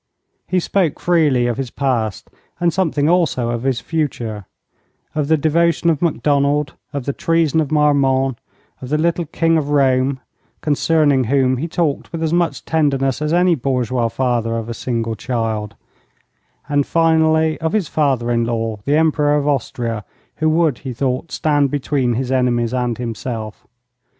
[0.47, 4.47] He spoke freely of his past, and something also of his future;
[5.13, 8.39] of the devotion of Macdonald, of the treason of Marmont,
[8.81, 10.19] of the little King of Rome,
[10.61, 15.13] concerning whom he talked with as much tenderness as any bourgeois father of a single
[15.13, 15.75] child;
[16.67, 20.03] and, finally, of his father in law, the Emperor of Austria,
[20.37, 23.67] who would, he thought, stand between his enemies and himself.